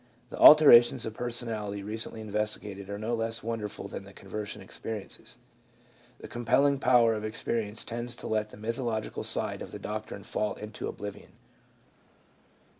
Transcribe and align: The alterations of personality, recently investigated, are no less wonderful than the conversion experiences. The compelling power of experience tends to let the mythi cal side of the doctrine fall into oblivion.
The 0.31 0.39
alterations 0.39 1.05
of 1.05 1.13
personality, 1.13 1.83
recently 1.83 2.21
investigated, 2.21 2.89
are 2.89 2.97
no 2.97 3.13
less 3.13 3.43
wonderful 3.43 3.87
than 3.87 4.03
the 4.03 4.13
conversion 4.13 4.59
experiences. 4.59 5.37
The 6.17 6.27
compelling 6.27 6.79
power 6.79 7.13
of 7.13 7.23
experience 7.23 7.83
tends 7.83 8.15
to 8.15 8.25
let 8.25 8.49
the 8.49 8.57
mythi 8.57 9.13
cal 9.13 9.21
side 9.23 9.61
of 9.61 9.69
the 9.69 9.77
doctrine 9.77 10.23
fall 10.23 10.55
into 10.55 10.87
oblivion. 10.87 11.33